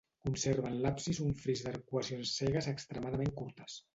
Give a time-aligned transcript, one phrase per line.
[0.27, 3.77] Conserva en l'absis un fris d'arcuacions cegues extremadament curtes.